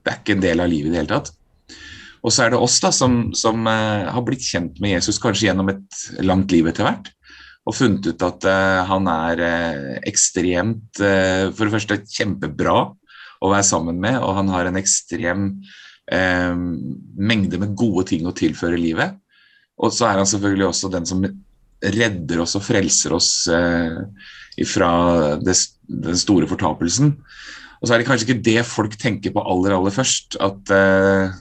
det 0.07 0.13
er 0.13 0.21
ikke 0.21 0.37
en 0.37 0.45
del 0.45 0.63
av 0.63 0.71
livet 0.71 0.87
i 0.87 0.93
det 0.93 1.01
hele 1.01 1.11
tatt. 1.11 1.33
Og 2.23 2.31
så 2.33 2.45
er 2.45 2.53
det 2.53 2.61
oss 2.63 2.77
da, 2.83 2.93
som, 2.95 3.17
som 3.35 3.67
uh, 3.67 4.07
har 4.07 4.23
blitt 4.25 4.45
kjent 4.45 4.79
med 4.83 4.95
Jesus 4.95 5.19
kanskje 5.19 5.49
gjennom 5.49 5.71
et 5.73 6.03
langt 6.23 6.53
liv 6.55 6.69
etter 6.71 6.87
hvert. 6.87 7.11
Og 7.67 7.75
funnet 7.75 8.07
ut 8.07 8.23
at 8.23 8.47
uh, 8.47 8.85
han 8.87 9.09
er 9.11 9.43
ekstremt 10.07 11.01
For 11.01 11.65
det 11.65 11.73
første 11.73 11.99
kjempebra 12.07 12.77
å 13.43 13.51
være 13.51 13.67
sammen 13.67 13.99
med, 14.01 14.15
og 14.23 14.37
han 14.39 14.47
har 14.49 14.69
en 14.69 14.79
ekstrem 14.79 15.51
mengde 16.07 17.57
med 17.59 17.73
gode 17.75 18.05
ting 18.07 18.23
å 18.25 18.31
tilføre 18.31 18.79
livet. 18.79 19.17
Og 19.83 19.91
så 19.91 20.05
er 20.07 20.21
han 20.21 20.29
selvfølgelig 20.29 20.69
også 20.69 20.89
den 20.93 21.05
som 21.05 21.25
redder 21.83 22.39
oss 22.39 22.55
og 22.55 22.63
frelser 22.63 23.13
oss 23.17 23.31
fra 24.65 24.89
den 25.37 26.17
store 26.17 26.47
fortapelsen. 26.49 27.13
Og 27.77 27.85
så 27.85 27.93
er 27.93 28.01
det 28.01 28.07
kanskje 28.07 28.27
ikke 28.27 28.45
det 28.45 28.63
folk 28.65 28.95
tenker 28.97 29.33
på 29.35 29.43
aller, 29.45 29.75
aller 29.75 29.93
først. 29.93 30.39
At, 30.41 30.73
uh, 30.73 31.35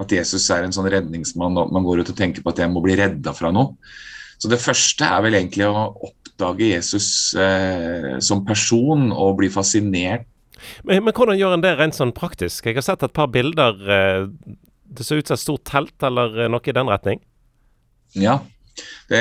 at 0.00 0.14
Jesus 0.14 0.48
er 0.52 0.64
en 0.64 0.74
sånn 0.74 0.88
redningsmann, 0.92 1.58
og 1.60 1.74
man 1.74 1.84
går 1.84 2.02
ut 2.02 2.12
og 2.14 2.18
tenker 2.18 2.44
på 2.44 2.52
at 2.52 2.62
jeg 2.62 2.72
må 2.72 2.82
bli 2.84 2.96
redda 2.98 3.34
fra 3.36 3.52
noe. 3.54 3.76
Så 4.40 4.50
det 4.50 4.62
første 4.62 5.06
er 5.06 5.22
vel 5.22 5.36
egentlig 5.38 5.68
å 5.68 5.90
oppdage 6.08 6.72
Jesus 6.72 7.08
uh, 7.38 8.16
som 8.24 8.44
person 8.48 9.10
og 9.12 9.36
bli 9.42 9.52
fascinert. 9.52 10.26
Men, 10.86 11.02
men, 11.02 11.12
hvordan 11.14 11.38
gjør 11.38 11.56
en 11.56 11.64
det 11.64 11.74
rent 11.78 11.96
sånn 11.98 12.14
praktisk? 12.14 12.66
Jeg 12.66 12.78
har 12.78 12.86
sett 12.86 13.04
et 13.04 13.14
par 13.14 13.28
bilder. 13.34 13.76
Uh, 13.84 14.56
det 14.92 15.04
ser 15.04 15.20
ut 15.20 15.28
som 15.28 15.36
et 15.36 15.44
stort 15.44 15.66
telt 15.68 16.08
eller 16.08 16.48
noe 16.52 16.68
i 16.68 16.76
den 16.76 16.90
retning? 16.90 17.22
Ja, 18.16 18.40
det, 19.10 19.20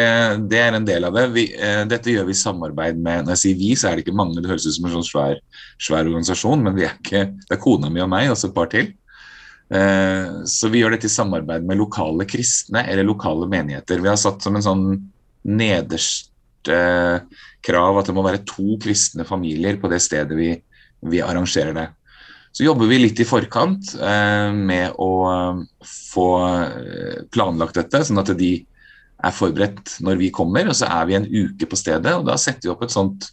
det, 0.52 0.60
er 0.60 0.78
en 0.78 0.88
del 0.88 1.06
av 1.08 1.18
det. 1.18 1.26
Vi, 1.36 1.46
eh, 1.56 1.84
dette 1.90 2.14
gjør 2.14 2.30
vi 2.30 2.36
i 2.36 2.40
samarbeid 2.40 3.00
med 3.02 3.26
Når 3.26 3.36
jeg 3.36 3.42
sier 3.44 3.60
vi, 3.60 3.70
så 3.76 3.90
er 3.90 3.98
det 3.98 4.06
ikke 4.06 4.16
mange. 4.18 4.40
Det 4.40 4.52
høres 4.52 4.68
ut 4.68 4.78
som 4.78 4.88
en 4.88 4.96
sånn 4.98 5.08
svær, 5.08 5.38
svær 5.82 6.08
organisasjon, 6.08 6.66
men 6.66 6.80
er 6.80 6.96
ikke, 6.96 7.28
det 7.44 7.58
er 7.58 7.62
kona 7.62 7.92
mi 7.92 8.04
og 8.04 8.12
meg 8.12 8.32
og 8.32 8.40
så 8.40 8.50
et 8.50 8.58
par 8.58 8.72
til. 8.72 8.92
Eh, 9.72 10.42
så 10.52 10.72
vi 10.72 10.82
gjør 10.82 10.96
dette 10.96 11.08
i 11.08 11.14
samarbeid 11.14 11.68
med 11.68 11.80
lokale 11.80 12.28
kristne 12.30 12.84
eller 12.92 13.08
lokale 13.08 13.48
menigheter. 13.52 14.04
Vi 14.04 14.12
har 14.12 14.20
satt 14.20 14.44
som 14.44 14.58
en 14.58 14.68
sånn 14.68 14.86
nederste 15.48 16.76
eh, 16.76 17.48
krav 17.66 18.02
at 18.02 18.10
det 18.10 18.16
må 18.18 18.26
være 18.26 18.44
to 18.48 18.78
kristne 18.82 19.26
familier 19.28 19.80
på 19.82 19.90
det 19.92 20.02
stedet 20.04 20.38
vi, 20.38 20.54
vi 21.12 21.24
arrangerer 21.24 21.76
det. 21.78 21.88
Så 22.52 22.66
jobber 22.66 22.90
vi 22.90 23.00
litt 23.00 23.20
i 23.24 23.28
forkant 23.28 23.94
eh, 23.96 24.50
med 24.52 24.98
å 25.00 25.12
få 25.88 26.28
eh, 26.50 27.22
planlagt 27.32 27.80
dette, 27.80 28.04
sånn 28.04 28.20
at 28.20 28.34
de 28.38 28.52
er 29.22 29.36
forberedt 29.36 29.98
når 30.06 30.20
vi 30.22 30.32
kommer. 30.34 30.70
Og 30.70 30.78
så 30.78 30.90
er 30.90 31.08
vi 31.10 31.18
en 31.18 31.30
uke 31.30 31.70
på 31.70 31.80
stedet, 31.80 32.16
og 32.18 32.28
da 32.30 32.38
setter 32.40 32.70
vi 32.70 32.74
opp 32.74 32.86
et 32.86 32.94
sånt 32.94 33.30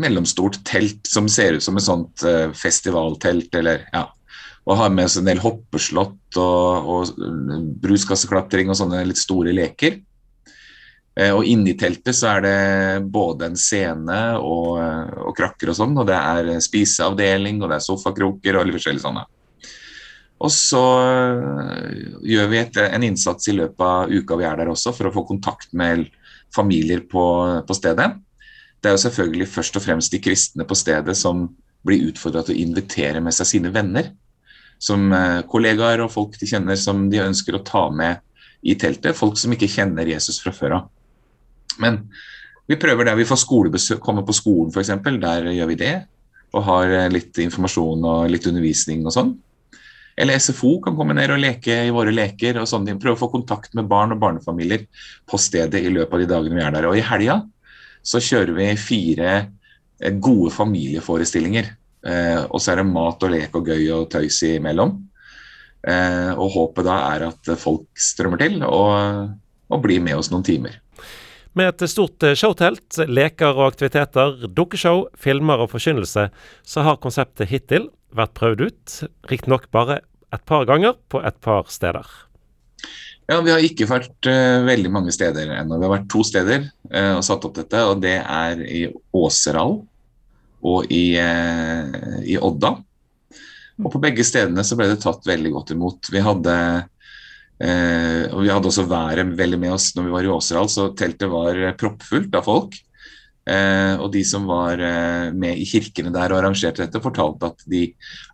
mellomstort 0.00 0.62
telt 0.64 1.08
som 1.08 1.28
ser 1.28 1.58
ut 1.58 1.64
som 1.64 1.76
et 1.76 1.84
sånt 1.84 2.24
uh, 2.24 2.48
festivaltelt, 2.56 3.52
eller 3.60 3.86
ja. 3.92 4.06
Og 4.62 4.78
har 4.78 4.92
med 4.94 5.08
oss 5.08 5.18
en 5.18 5.26
del 5.26 5.40
hoppeslott 5.42 6.38
og, 6.38 6.88
og 6.94 7.22
bruskasseklatring 7.82 8.70
og 8.70 8.78
sånne 8.78 9.02
litt 9.08 9.20
store 9.20 9.54
leker. 9.56 9.98
Uh, 11.18 11.34
og 11.34 11.44
inni 11.44 11.74
teltet 11.76 12.16
så 12.16 12.36
er 12.36 12.46
det 12.46 12.56
både 13.12 13.50
en 13.50 13.58
scene 13.60 14.20
og, 14.40 14.78
og 15.26 15.36
krakker 15.36 15.74
og 15.74 15.80
sånn, 15.82 15.98
og 16.00 16.08
det 16.08 16.16
er 16.16 16.54
spiseavdeling 16.64 17.60
og 17.60 17.68
det 17.68 17.80
er 17.80 17.88
sofakroker 17.90 18.56
og 18.56 18.68
litt 18.68 18.78
forskjellig 18.78 19.04
sånne. 19.04 19.26
Og 20.42 20.50
så 20.50 20.82
øh, 21.06 22.18
gjør 22.26 22.48
vi 22.50 22.58
et, 22.58 22.78
en 22.82 23.06
innsats 23.06 23.46
i 23.48 23.54
løpet 23.54 23.84
av 23.86 24.10
uka 24.10 24.38
vi 24.40 24.46
er 24.48 24.58
der 24.58 24.72
også, 24.72 24.94
for 24.96 25.08
å 25.08 25.14
få 25.14 25.22
kontakt 25.28 25.70
med 25.78 26.08
familier 26.54 27.04
på, 27.08 27.24
på, 27.66 27.76
stedet. 27.78 28.08
Det 28.82 28.90
er 28.90 28.96
jo 28.96 29.04
selvfølgelig 29.04 29.48
først 29.52 29.78
og 29.78 29.84
fremst 29.84 30.12
de 30.12 30.20
kristne 30.22 30.66
på 30.66 30.78
stedet 30.78 31.14
som 31.18 31.46
blir 31.86 32.08
utfordra 32.10 32.42
til 32.46 32.56
å 32.56 32.64
invitere 32.64 33.22
med 33.22 33.34
seg 33.36 33.48
sine 33.52 33.70
venner. 33.74 34.10
Som 34.82 35.12
øh, 35.14 35.44
kollegaer 35.50 36.02
og 36.02 36.10
folk 36.10 36.34
de 36.40 36.50
kjenner 36.50 36.78
som 36.80 37.06
de 37.12 37.22
ønsker 37.22 37.54
å 37.54 37.62
ta 37.66 37.86
med 37.94 38.18
i 38.66 38.74
teltet. 38.78 39.18
Folk 39.18 39.38
som 39.38 39.54
ikke 39.54 39.70
kjenner 39.70 40.10
Jesus 40.10 40.42
fra 40.42 40.54
før 40.54 40.80
av. 40.80 40.90
Men 41.82 42.02
vi 42.66 42.78
prøver 42.82 43.06
der 43.06 43.18
vi 43.18 43.28
får 43.28 43.44
skolebesøk, 43.44 44.02
kommer 44.02 44.26
på 44.26 44.34
skolen 44.34 44.74
f.eks. 44.74 44.90
Der 45.22 45.48
gjør 45.54 45.70
vi 45.70 45.78
det. 45.86 45.94
Og 46.50 46.66
har 46.66 46.98
øh, 46.98 47.08
litt 47.14 47.38
informasjon 47.46 48.10
og 48.10 48.28
litt 48.34 48.50
undervisning 48.50 49.06
og 49.06 49.14
sånn. 49.14 49.34
Eller 50.16 50.38
SFO 50.38 50.76
kan 50.84 50.96
komme 50.98 51.16
ned 51.16 51.32
og 51.32 51.40
leke 51.40 51.78
i 51.86 51.92
våre 51.94 52.12
leker. 52.12 52.60
og 52.60 52.68
sånn. 52.68 52.88
Prøve 53.00 53.16
å 53.16 53.22
få 53.24 53.30
kontakt 53.32 53.74
med 53.78 53.88
barn 53.90 54.12
og 54.12 54.20
barnefamilier 54.22 54.86
på 55.28 55.40
stedet 55.40 55.80
i 55.80 55.92
løpet 55.92 56.14
av 56.14 56.20
de 56.20 56.30
dagene 56.34 56.58
vi 56.58 56.64
er 56.64 56.74
der. 56.74 56.88
Og 56.90 56.98
i 56.98 57.06
helga 57.06 57.40
så 58.02 58.20
kjører 58.20 58.52
vi 58.56 58.68
fire 58.76 59.30
eh, 59.38 60.12
gode 60.12 60.52
familieforestillinger. 60.54 61.72
Eh, 62.06 62.42
og 62.50 62.60
så 62.60 62.72
er 62.72 62.82
det 62.82 62.90
mat 62.90 63.22
og 63.22 63.32
lek 63.32 63.56
og 63.56 63.72
gøy 63.72 63.88
og 63.94 64.10
tøys 64.12 64.42
imellom. 64.50 64.98
Eh, 65.82 66.30
og 66.36 66.52
håpet 66.54 66.86
da 66.86 66.98
er 67.14 67.26
at 67.30 67.52
folk 67.58 67.88
strømmer 67.98 68.38
til 68.42 68.60
og, 68.66 69.32
og 69.72 69.82
blir 69.82 70.02
med 70.02 70.20
oss 70.20 70.30
noen 70.30 70.46
timer. 70.46 70.78
Med 71.58 71.68
et 71.68 71.90
stort 71.90 72.22
eh, 72.24 72.36
showtelt, 72.38 73.00
leker 73.08 73.58
og 73.58 73.72
aktiviteter, 73.72 74.46
dukkeshow, 74.56 75.06
filmer 75.20 75.60
og 75.60 75.72
forkynnelse, 75.74 76.28
så 76.64 76.86
har 76.86 77.00
konseptet 77.02 77.50
hittil 77.50 77.90
vært 78.16 78.32
prøvd 78.38 78.64
ut, 78.68 78.96
riktignok 79.28 79.68
bare 79.74 80.00
et 80.32 80.44
par 80.48 80.66
ganger 80.68 80.96
på 81.12 81.20
et 81.24 81.38
par 81.44 81.68
steder. 81.72 82.06
Ja, 83.30 83.38
Vi 83.40 83.52
har 83.52 83.62
ikke 83.64 83.88
vært 83.88 84.28
uh, 84.28 84.64
veldig 84.66 84.90
mange 84.92 85.12
steder 85.14 85.54
ennå. 85.54 85.78
Vi 85.78 85.86
har 85.86 85.94
vært 85.94 86.10
to 86.12 86.24
steder 86.26 86.66
uh, 86.90 87.18
og 87.18 87.24
satt 87.26 87.44
opp 87.46 87.56
dette. 87.58 87.82
og 87.88 88.02
Det 88.02 88.18
er 88.20 88.62
i 88.66 88.86
Åseral 89.16 89.78
og 90.62 90.92
i, 90.94 91.04
uh, 91.18 92.18
i, 92.26 92.36
Odda. 92.38 92.74
Og 93.82 93.90
På 93.94 94.00
begge 94.02 94.26
stedene 94.26 94.64
så 94.66 94.78
ble 94.78 94.90
det 94.90 95.00
tatt 95.04 95.26
veldig 95.26 95.52
godt 95.54 95.72
imot. 95.74 96.10
Vi 96.12 96.20
hadde, 96.22 96.54
og 97.62 98.40
vi 98.44 98.50
hadde 98.52 98.68
også 98.68 98.84
været 98.90 99.32
veldig 99.38 99.58
med 99.58 99.72
oss 99.74 99.88
når 99.96 100.04
vi 100.06 100.12
var 100.12 100.26
i 100.26 100.30
Åseral, 100.30 100.68
så 100.70 100.84
teltet 100.98 101.30
var 101.32 101.58
proppfullt 101.80 102.36
av 102.38 102.46
folk. 102.46 102.76
Eh, 103.42 103.94
og 103.98 104.12
de 104.14 104.22
som 104.26 104.44
var 104.46 104.78
eh, 104.78 105.32
med 105.34 105.58
i 105.58 105.66
kirkene 105.66 106.12
der 106.14 106.30
og 106.30 106.38
arrangerte 106.38 106.84
dette, 106.84 107.02
fortalte 107.02 107.48
at 107.50 107.64
de 107.70 107.88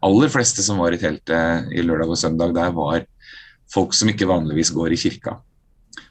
aller 0.04 0.32
fleste 0.32 0.64
som 0.64 0.80
var 0.82 0.92
i 0.92 1.00
teltet 1.00 1.70
i 1.72 1.84
lørdag 1.84 2.12
og 2.12 2.20
søndag 2.20 2.52
der, 2.56 2.74
var 2.76 3.06
folk 3.72 3.96
som 3.96 4.10
ikke 4.12 4.28
vanligvis 4.28 4.72
går 4.76 4.92
i 4.92 5.00
kirka. 5.00 5.38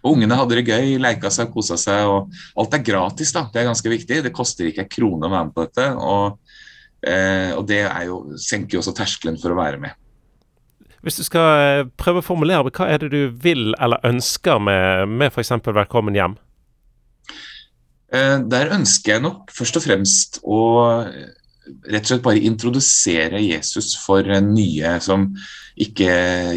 Og 0.01 0.15
Ungene 0.15 0.37
hadde 0.37 0.57
det 0.57 0.65
gøy, 0.67 0.95
leika 1.01 1.29
seg, 1.33 1.51
kosa 1.53 1.77
seg. 1.79 2.09
og 2.09 2.33
Alt 2.59 2.75
er 2.77 2.85
gratis, 2.85 3.33
da. 3.35 3.45
Det 3.53 3.61
er 3.61 3.69
ganske 3.69 3.91
viktig. 3.91 4.23
Det 4.25 4.33
koster 4.35 4.69
ikke 4.69 4.85
en 4.85 4.91
krone 4.93 5.29
å 5.29 5.33
være 5.33 5.49
med 5.49 5.55
på 5.55 5.65
dette. 5.67 5.87
Og, 5.95 6.57
eh, 7.05 7.53
og 7.57 7.63
det 7.69 7.83
jo, 8.07 8.19
senker 8.41 8.77
jo 8.77 8.83
også 8.83 8.95
terskelen 8.97 9.39
for 9.41 9.53
å 9.53 9.59
være 9.59 9.81
med. 9.83 9.97
Hvis 11.05 11.21
du 11.21 11.23
skal 11.27 11.47
eh, 11.61 11.85
prøve 11.99 12.23
å 12.23 12.25
formulere, 12.25 12.73
hva 12.73 12.89
er 12.89 13.03
det 13.03 13.13
du 13.13 13.33
vil 13.43 13.71
eller 13.79 14.03
ønsker 14.07 14.61
med, 14.61 15.07
med 15.07 15.31
f.eks. 15.31 15.55
Velkommen 15.65 16.17
hjem? 16.17 16.37
Eh, 18.07 18.37
der 18.47 18.71
ønsker 18.71 19.17
jeg 19.17 19.23
nok 19.25 19.51
først 19.51 19.79
og 19.79 19.83
fremst 19.83 20.37
å 20.47 20.59
eh, 21.03 21.25
rett 21.91 22.05
og 22.05 22.11
slett 22.13 22.23
bare 22.23 22.43
introdusere 22.47 23.41
Jesus 23.43 23.97
for 23.99 24.23
nye 24.45 24.93
som 25.03 25.27
ikke 25.75 26.13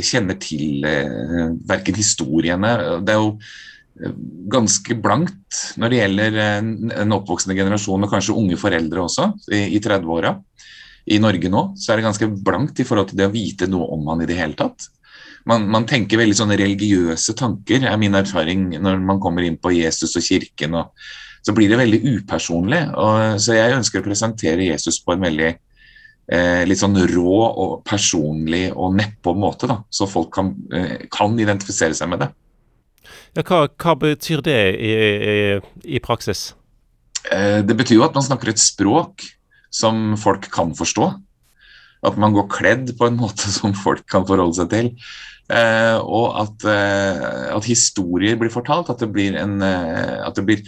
kjenner 0.06 0.38
til 0.41 0.87
eh, 0.87 1.49
verken 1.67 1.99
historiene 1.99 2.70
Det 3.02 3.17
er 3.17 3.19
jo 3.19 3.32
ganske 4.55 4.94
blankt 5.02 5.58
når 5.76 5.91
det 5.91 5.99
gjelder 5.99 6.38
en 6.38 7.17
oppvoksende 7.19 7.56
generasjon 7.58 8.06
og 8.06 8.14
kanskje 8.14 8.37
unge 8.38 8.56
foreldre 8.56 9.03
også, 9.03 9.26
i 9.53 9.76
30-åra. 9.82 10.31
I 11.12 11.19
Norge 11.20 11.50
nå 11.53 11.64
så 11.76 11.91
er 11.91 12.00
det 12.00 12.06
ganske 12.06 12.29
blankt 12.46 12.81
i 12.81 12.87
forhold 12.87 13.11
til 13.11 13.19
det 13.20 13.26
å 13.29 13.35
vite 13.35 13.69
noe 13.69 13.91
om 13.93 14.08
han 14.08 14.23
i 14.25 14.29
det 14.31 14.38
hele 14.38 14.56
tatt. 14.56 14.87
Man, 15.50 15.67
man, 15.69 15.85
tenker 15.91 16.23
veldig 16.23 16.38
sånne 16.38 16.56
religiøse 16.62 17.35
tanker, 17.37 17.85
er 17.91 18.00
min 18.00 18.17
erfaring 18.17 18.70
når 18.79 19.03
man 19.05 19.20
kommer 19.20 19.44
inn 19.44 19.58
på 19.61 19.75
Jesus 19.75 20.17
og 20.17 20.25
kirken. 20.25 20.79
og 20.81 20.94
så 21.46 21.54
blir 21.56 21.70
det 21.70 21.81
veldig 21.81 22.00
upersonlig. 22.16 22.82
Og, 23.00 23.40
så 23.42 23.56
jeg 23.56 23.76
ønsker 23.78 24.02
å 24.02 24.06
presentere 24.06 24.69
Jesus 24.69 25.00
på 25.04 25.14
en 25.14 25.25
veldig 25.25 25.50
eh, 25.50 26.62
litt 26.69 26.81
sånn 26.81 26.98
rå 27.14 27.38
og 27.48 27.81
personlig 27.88 28.69
og 28.75 28.94
nedpå 28.98 29.34
måte, 29.38 29.70
da, 29.70 29.81
så 29.90 30.08
folk 30.10 30.32
kan, 30.37 30.54
eh, 30.76 31.08
kan, 31.12 31.38
identifisere 31.40 31.96
seg 31.96 32.12
med 32.12 32.25
det. 32.25 32.31
Ja, 33.38 33.44
hva, 33.46 33.64
hva 33.81 33.96
betyr 33.98 34.42
det 34.44 34.60
i, 34.76 34.92
i, 34.92 35.37
i 35.96 36.02
praksis? 36.02 36.50
Eh, 37.31 37.60
det 37.66 37.76
betyr 37.78 38.00
jo 38.00 38.06
at 38.06 38.16
man 38.16 38.26
snakker 38.26 38.52
et 38.52 38.62
språk 38.62 39.26
som 39.70 40.16
folk 40.20 40.48
kan 40.52 40.75
forstå. 40.76 41.10
At 42.06 42.16
man 42.20 42.32
går 42.34 42.48
kledd 42.52 42.94
på 42.98 43.08
en 43.08 43.19
måte 43.25 43.50
som 43.52 43.76
folk 43.76 44.06
kan 44.10 44.26
forholde 44.28 44.60
seg 44.60 44.72
til. 44.72 44.94
Eh, 45.50 45.98
og 45.98 46.36
at, 46.38 46.66
eh, 46.70 47.48
at, 47.56 47.66
historier 47.66 48.38
blir 48.38 48.52
fortalt. 48.52 48.90
At 48.93 49.02
det 49.02 49.10
blir, 49.12 49.36
en, 49.38 49.60
eh, 49.62 50.19
at 50.26 50.36
det 50.38 50.46
blir 50.46 50.64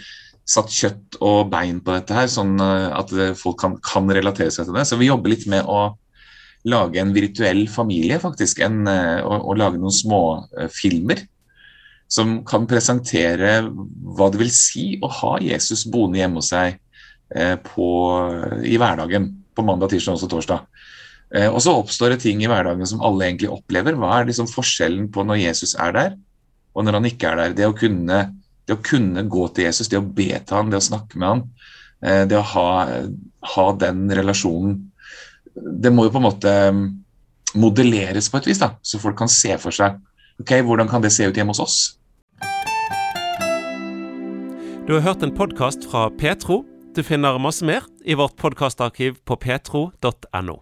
satt 0.48 0.72
kjøtt 0.74 1.18
og 1.22 1.50
bein 1.52 1.78
på 1.84 1.94
dette 1.94 2.16
her, 2.16 2.30
sånn 2.30 2.56
eh, 2.60 2.88
at 2.98 3.12
folk 3.38 3.60
kan, 3.62 3.76
kan, 3.84 4.10
relatere 4.10 4.52
seg 4.54 4.68
til 4.68 4.78
det. 4.78 4.86
Så 4.88 4.98
vi 5.00 5.10
jobber 5.10 5.34
litt 5.34 5.46
med 5.50 5.68
å 5.70 5.92
lage 6.68 7.00
en 7.02 7.12
virtuell 7.14 7.66
familie, 7.70 8.18
faktisk. 8.22 8.62
En, 8.64 8.82
eh, 8.90 9.20
og, 9.22 9.38
og, 9.40 9.58
lage 9.60 9.80
noen 9.80 9.94
småfilmer 9.94 11.24
som 12.12 12.40
kan 12.44 12.66
presentere 12.68 13.62
hva 13.64 14.28
det 14.32 14.42
vil 14.42 14.52
si 14.52 14.86
å 15.00 15.08
ha 15.22 15.36
Jesus 15.40 15.86
boende 15.88 16.20
hjemme 16.20 16.42
hos 16.42 16.50
seg 16.52 16.76
eh, 17.34 17.56
på, 17.56 17.88
i 18.68 18.76
hverdagen. 18.80 19.30
På 19.52 19.64
mandag, 19.68 19.90
tirsdag 19.92 20.20
og 20.20 20.30
torsdag. 20.32 20.68
Eh, 21.32 21.48
og 21.48 21.60
så 21.64 21.74
oppstår 21.76 22.14
det 22.14 22.22
ting 22.26 22.42
i 22.44 22.48
hverdagen 22.50 22.88
som 22.88 23.02
alle 23.04 23.26
egentlig 23.28 23.50
opplever. 23.52 23.96
Hva 23.96 24.18
er 24.18 24.28
liksom 24.28 24.50
forskjellen 24.50 25.08
på 25.12 25.24
når 25.28 25.42
Jesus 25.46 25.74
er 25.80 25.96
der, 25.96 26.14
og 26.76 26.86
når 26.86 26.98
han 26.98 27.08
ikke 27.08 27.32
er 27.32 27.40
der? 27.40 27.56
Det 27.56 27.68
å 27.68 27.76
kunne 27.76 28.20
det 28.66 28.76
å 28.76 28.82
kunne 28.84 29.24
gå 29.30 29.46
til 29.54 29.66
Jesus, 29.66 29.90
det 29.90 30.00
å 30.00 30.06
be 30.06 30.30
til 30.32 30.56
han, 30.56 30.70
det 30.72 30.80
å 30.80 30.88
snakke 30.88 31.18
med 31.18 31.28
han, 31.28 31.44
eh, 32.04 32.22
det 32.30 32.38
å 32.38 32.46
ha, 32.54 32.68
ha, 33.54 33.66
den 33.78 34.06
relasjonen 34.10 34.80
Det 35.52 35.90
må 35.92 36.06
jo 36.06 36.12
på 36.14 36.16
en 36.16 36.24
måte 36.24 36.52
mm, 36.72 36.84
modelleres 37.60 38.30
på 38.32 38.38
et 38.40 38.46
vis, 38.48 38.60
da, 38.62 38.70
så 38.80 39.00
folk 39.02 39.18
kan 39.18 39.28
se 39.28 39.52
for 39.60 39.74
seg 39.74 39.98
ok, 40.40 40.54
hvordan 40.64 40.88
kan 40.88 41.02
det 41.04 41.12
se 41.12 41.26
ut 41.28 41.36
hjemme 41.36 41.52
hos 41.52 41.60
oss. 41.60 41.78
Du 44.88 44.94
har 44.96 45.04
hørt 45.04 45.22
en 45.22 45.34
podkast 45.34 45.84
fra 45.90 46.08
Petro. 46.18 46.62
Du 46.96 47.04
finner 47.04 47.38
masse 47.38 47.64
mer 47.64 47.84
i 48.04 48.16
vårt 48.18 48.34
podkastarkiv 48.40 49.20
på 49.28 49.36
petro.no. 49.36 50.56